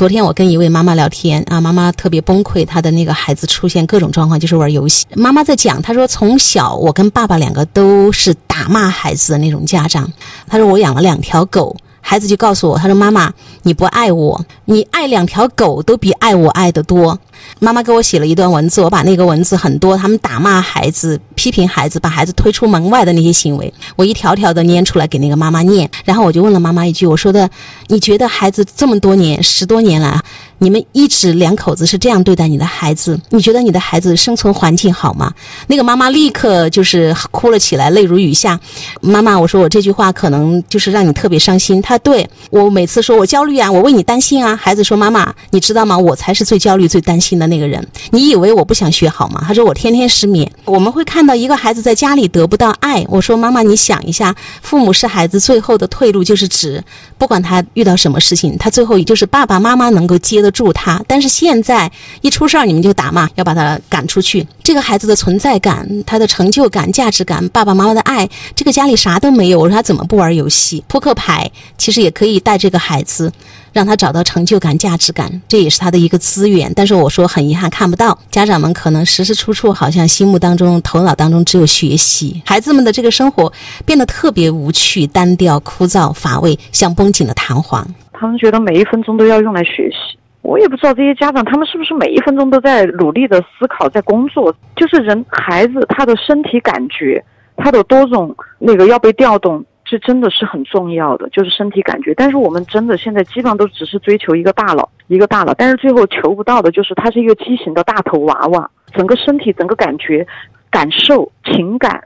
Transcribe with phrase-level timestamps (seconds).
[0.00, 5.04] 昨天我跟一位妈妈聊天啊，妈妈特别崩溃，她的那个孩子出现各种状况，就是玩游戏。
[5.14, 10.10] 妈妈在讲，她说从小我跟爸爸两个都是打骂孩子的那种家长。
[10.46, 11.76] 她说我养了两条狗。
[12.10, 17.16] 孩子就告诉我，他说：“妈妈，你不爱我，你爱两条狗都比爱我爱得多。”
[17.60, 25.88] 妈妈给我写了一段文字，我把那个文字很多他们打骂孩子、批评孩子、把孩子推出门外的那些行为，我一条条的念出来给那个妈妈念。
[26.04, 27.48] 然后我就问了妈妈一句：“我说的，
[27.86, 30.20] 你觉得孩子这么多年、十多年来，
[30.62, 33.18] 你们一直两口子是这样对待你的孩子？
[33.30, 35.32] 你觉得你的孩子生存环境好吗？”
[35.68, 38.60] 那个妈妈立刻就是哭了起来，泪如雨下。
[39.00, 41.80] 妈妈，我说我这句话可能就是让你特别伤心。
[41.80, 44.54] 她对我每次说我焦虑啊，我为你担心啊。
[44.54, 45.96] 孩子说：“妈妈，你知道吗？
[45.96, 47.82] 我才是最焦虑、最担心的那个人。
[48.10, 53.02] 你以为我不想学好吗？”他说：“我天天失眠。”我们会看到一个孩子在家里得不到爱。
[53.08, 56.84] 我说：“妈妈，你想一下，父母是孩子最后的退路，就是指
[57.16, 61.02] 不管他遇到什么事情，他最后也就是爸爸妈妈能够接得住他。
[61.06, 61.90] 但是现在
[62.20, 64.46] 一出事儿，你们就打骂，要把他赶出去。
[64.62, 69.58] 这个孩子的存在感、他的成就感、价值感、爸爸妈妈的爱，这个家里啥都没有。
[69.58, 71.50] 我说他怎么不玩游戏、扑克牌？
[71.76, 73.32] 其实也可以带这个孩子，
[73.72, 76.72] 让他找到成就感、价值感，这也是他的一个资源。
[76.74, 83.52] 但是我说很遗憾看不到，家长们可能时时处处好像心目当中、头脑当中只有学习，孩子们的这个生活
[83.84, 87.86] 变得特别无趣、单调、枯燥、乏味，像绷紧的弹簧。
[88.12, 90.18] 他们觉得每一分钟都要用来学习，
[90.50, 94.52] 我也不知道这些家长他们是不是每一分钟都在努力的思考，在工作。
[94.74, 97.24] 就是人孩子他的身体感觉，
[97.56, 99.64] 他的多种那个要被调动。
[99.84, 102.14] 这真的是很重要的，就是身体感觉。
[102.14, 110.24] 但是我们真的现在基本上都只是追求一个大脑，一个大脑，但是最后求不到的就是他是一个畸形的大头娃娃，整个身体、整个感觉、
[110.70, 112.00] 感受、情感，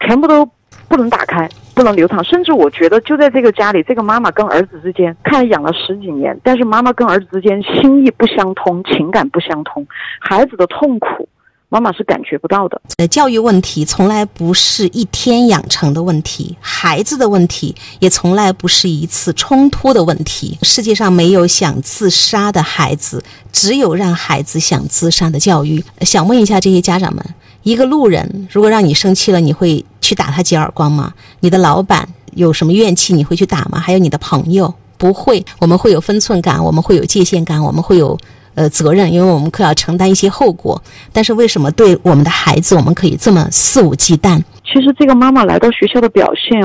[0.00, 0.44] 全部都
[0.86, 2.22] 不能打开，不能流淌。
[2.24, 9.86] 甚至我觉得，就在这个家里，这个妈妈跟儿子之间，看养了十几年，但是妈妈跟儿子之间心意不相通，情感不相通，
[10.20, 11.28] 孩子的痛苦。
[11.68, 12.78] 妈妈是感觉不到的。
[12.98, 20.58] 呃，教育问题从来不是一天养成的问题，孩子的问题也从来不是一次冲突的问题。
[20.60, 25.82] 世界上没有想自杀的孩子，只有让孩子想自杀的教育。
[26.02, 27.24] 想问一下这些家长们：
[27.62, 31.14] 一个路人如果让你生气了，你会去打他几耳光吗？
[31.40, 33.78] 你的老板有什么怨气，你会去打吗？
[33.78, 35.42] 还有你的朋友，不会。
[35.60, 38.18] 我们会有分寸感，我们会有界限感，我们会有。
[38.54, 40.78] 呃，责任，因为我们可要承担一些后果。
[41.10, 44.38] 但是为什么对我们的孩子，我们可以这么肆无忌惮？
[44.62, 46.60] 其实这个妈妈来到学校的表现，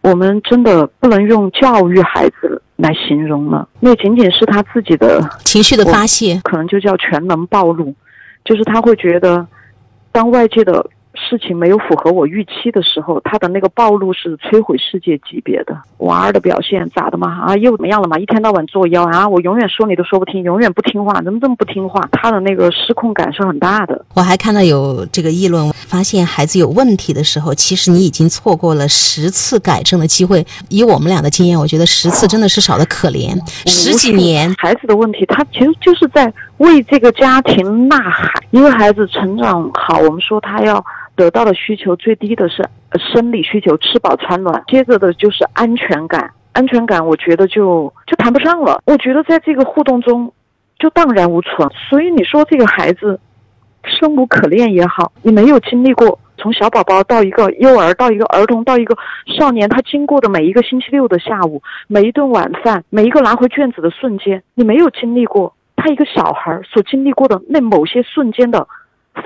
[0.00, 3.68] 我们真的不能用教育孩子来形容了。
[3.80, 7.94] 那仅仅是他自己的情绪的发泄，可能就叫全能暴露。
[8.42, 9.46] 就是他会觉得，
[10.10, 10.88] 当外界的。
[11.28, 15.76] 事情没有符合我预期的时候，他的那个暴露是摧毁世界级别的。
[15.98, 17.46] 娃儿的表现咋的嘛？
[17.46, 18.16] 啊，又怎么样了嘛？
[18.18, 19.28] 一天到晚作妖啊！
[19.28, 22.06] 我永远说你都说不听，永远不听话，怎么这么不听话？
[22.12, 24.04] 他的那个失控感是很大的。
[24.14, 30.46] 我还看到有这个议论，发现孩子有问题的时候，其实你已经错过了十次改正的机会。
[30.68, 33.36] 以我们俩的经验，我觉得十次真的是少的可怜。
[33.66, 38.30] 十几年孩子的问题，他其实就是在为这个家庭呐喊。
[38.50, 40.84] 一个孩子成长好，我们说他要。
[41.16, 42.62] 得到的需求最低的是
[43.12, 48.80] 生理需求，吃饱穿暖，接着的就是安全感，安全感我觉得就就谈不上了。
[48.84, 50.30] 我觉得在这个互动中
[50.78, 51.68] 就荡然无存。
[51.88, 53.18] 所以你说这个孩子
[53.84, 58.94] 生无可恋也好，你没有经历过从小宝宝到一个幼儿，到一个儿童，到一个
[59.38, 68.68] 少年，他经过的每一个星期六的下午，每一顿晚饭，每一个拿回卷子的瞬间，你没有经历过他一个小孩所经历过的那某些瞬间的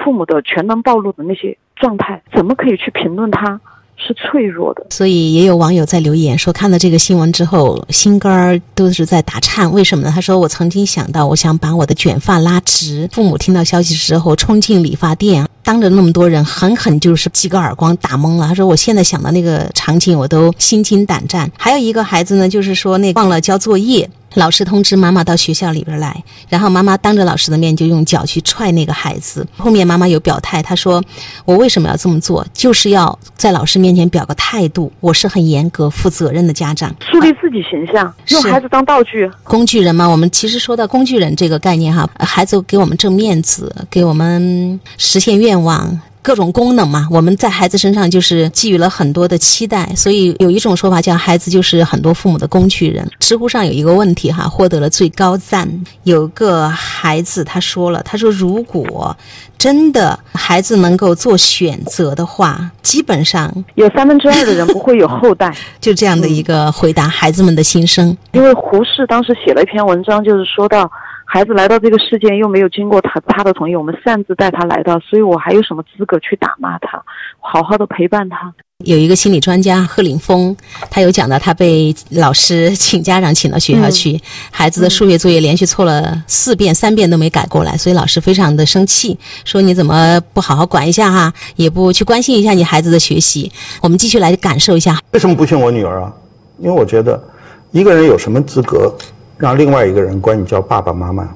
[0.04, 1.58] 父母的全能暴露的那些。
[1.80, 3.60] 状态怎么可以去评论他
[3.96, 4.86] 是脆弱的？
[4.90, 9.70] 所以也有网友在留言说，看到这个新闻之后，心肝儿都是在打颤。
[9.72, 10.12] 为什么呢？
[10.14, 13.08] 他说：“我曾经想到，我想把我的卷发拉直。
[13.12, 18.48] 父母听到消息之后，冲进理发店，当着那么多人，狠狠就是几个耳光打懵了。
[18.48, 21.50] 他说：我现在想到那个场景，我都心惊胆战。
[21.58, 29.46] 还有一个孩子呢，就是说那忘了交作业。”老师通知妈妈到学校里边来，然后妈妈当着老师的面就用脚去踹那个孩子。
[29.56, 31.02] 后面妈妈有表态，她说
[31.44, 32.46] ：“我为什么要这么做？
[32.52, 40.08] 就是要在老师面前表个态度，我是很严格、负责任的家长，树立自己形象，用孩子当道具、工具人嘛。
[40.08, 53.08] 我们其实说到工具人这个概念哈，孩子给我们挣面子，给我们实现愿望。”各种功能嘛，我们在孩子身上就是寄予了很多的期待，所以有一种说法叫孩子就是很多父母的工具人。
[53.18, 55.68] 知乎上有一个问题哈，获得了最高赞。
[56.04, 59.16] 有个孩子他说了，他说如果
[59.56, 68.16] 真的孩子能够做选择的话，基本上有三分之二的人不会有 后代，就这样的一个回答孩子们的心声。
[68.32, 70.90] 因为胡适当时写了一篇文章，就是说到。
[71.32, 77.00] 孩子来到这个世界，又没有经过他他的同意，我们擅自带他来到，所以我还有什么资格去打骂他？
[77.38, 78.52] 好好的陪伴他。
[78.84, 80.56] 有一个心理专家贺岭峰，
[80.90, 93.52] 他有讲到他被老师请家长请到学校去，孩子的数学作业连续错了四遍，三遍都没改过来，所以老师非常的生气，说你怎么不好好管一下哈，也不去关心一下你孩子的学习。
[93.80, 96.12] 我们继续来感受一下，为什么不训我女儿啊？
[96.58, 97.22] 因为我觉得，
[97.70, 98.92] 一个人有什么资格？
[99.40, 101.26] 让另外一个人管你叫爸爸妈妈，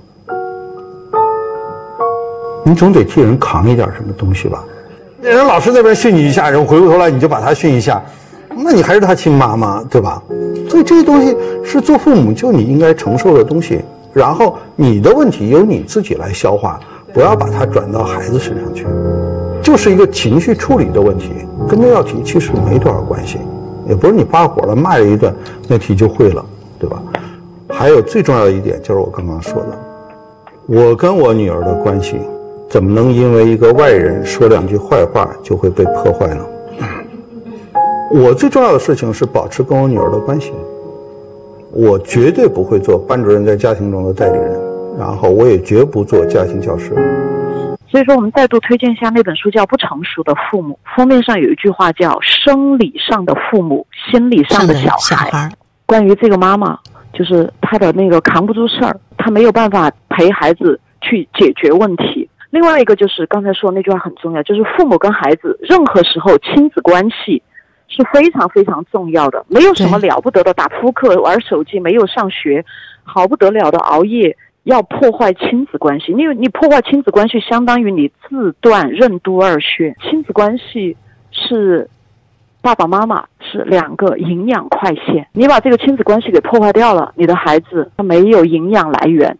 [2.63, 4.63] 你总得替人扛一点什么东西吧？
[5.23, 8.03] 那人老师那边训你一下，然后回过头来你就把他训一下，
[8.55, 10.23] 那你还是他亲妈妈，对吧？
[10.69, 11.35] 所以这些东西
[11.65, 13.81] 是做父母就你应该承受的东西。
[14.13, 16.79] 然后你的问题由你自己来消化，
[17.15, 18.87] 不要把它转到孩子身上去，
[19.63, 21.31] 就是一个情绪处理的问题，
[21.67, 23.39] 跟这道题其实没多少关系，
[23.89, 25.35] 也不是你发火了骂人一顿，
[25.67, 26.45] 那题就会了，
[26.79, 27.03] 对吧？
[27.77, 29.79] 还有最重要的一点就是我刚刚说的，
[30.67, 32.19] 我跟我女儿的关系，
[32.71, 36.45] 怎么能因为一个外人说两句坏话就会被破坏呢？
[38.13, 40.53] 我最重要的事情是保持跟我女儿的关系，
[41.73, 44.61] 我绝对不会做班主任在家庭中的代理人，
[44.99, 46.95] 然后我也绝不做家庭教师。
[47.89, 55.51] 所以说，我们再度推荐一下那本书，叫《不成熟的父母》，封面上有一句话叫“生理上的父母，心理上的小孩”。
[55.87, 56.79] 关于这个妈妈。
[57.15, 62.29] 就是他的那个扛不住事儿，他没有办法陪孩子去解决问题。
[62.51, 67.43] 另外一个就是刚才说那句话很重要，就是父母跟孩子任何时候亲子关系
[67.89, 69.45] 是非常非常重要的。
[69.49, 72.65] 没有什么了不得的打扑克、玩手机，没有上学，
[73.03, 76.13] 好不得了的熬夜，要破坏亲子关系。
[76.13, 79.97] 因为你破坏亲子关系，相当于你自断任督二穴。
[80.03, 80.97] 亲子关系
[81.31, 81.89] 是。
[82.65, 83.23] 爸爸妈妈
[83.55, 89.39] 是两个营养快线，你把这个亲子关系给破坏掉了，你的孩子他没有营养来源，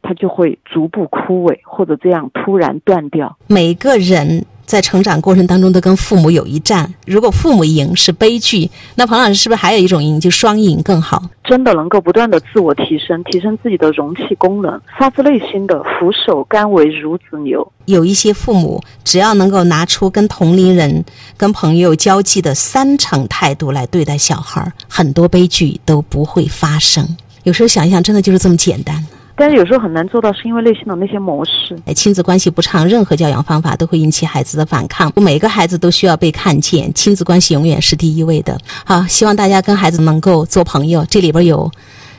[0.00, 3.36] 他就会逐步枯萎，或者这样突然断掉。
[3.48, 4.46] 每个人。
[4.68, 11.22] 在成长过程当中都跟父母有一战，如果父母赢是悲剧，那彭老师是不是还有一种赢，就双赢更好？
[11.42, 17.66] 真的能够不断的自我提升，提升自己的容器功能，发自内心的俯首甘为孺子牛。
[17.86, 21.02] 有一些父母只要能够拿出跟同龄人、
[21.38, 27.16] 跟朋友交际的三成态度来对待小孩，很多悲剧都不会发生。
[27.44, 29.02] 有时候想一想，真的就是这么简单。
[29.38, 31.78] 但是有时候很难做到，是因为内心的那些模式。
[31.86, 35.12] 哎，亲子关系不畅，任何教养方法都会引起孩子的反抗。
[35.14, 38.58] 每个孩子都需要被看见，亲子关系永远是第一位的。
[38.84, 41.70] 好，希望大家跟孩子能够做朋友，这里边有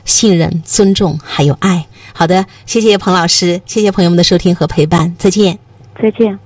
[0.06, 1.86] 信任、尊重，还有爱。
[2.14, 5.58] 好的，谢谢彭老师，谢谢朋友们的收听和陪伴，再见，
[6.02, 6.40] 再见。